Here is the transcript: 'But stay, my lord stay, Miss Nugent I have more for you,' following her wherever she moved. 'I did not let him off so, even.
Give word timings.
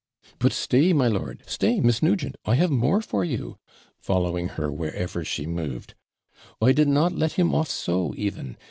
'But 0.39 0.51
stay, 0.51 0.93
my 0.93 1.07
lord 1.07 1.43
stay, 1.45 1.79
Miss 1.79 2.01
Nugent 2.01 2.35
I 2.43 2.55
have 2.55 2.71
more 2.71 3.03
for 3.03 3.23
you,' 3.23 3.59
following 3.99 4.47
her 4.57 4.71
wherever 4.71 5.23
she 5.23 5.45
moved. 5.45 5.93
'I 6.59 6.71
did 6.71 6.87
not 6.87 7.13
let 7.13 7.33
him 7.33 7.53
off 7.53 7.69
so, 7.69 8.11
even. 8.17 8.57